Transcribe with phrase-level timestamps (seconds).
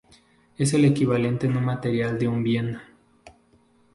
[0.57, 2.79] Es el equivalente no material de un bien.